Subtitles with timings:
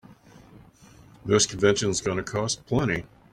[1.23, 3.05] This convention's gonna cost plenty.